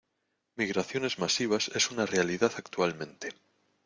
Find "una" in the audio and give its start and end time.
1.91-2.07